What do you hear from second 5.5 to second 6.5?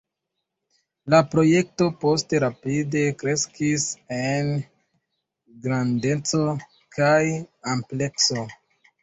grandeco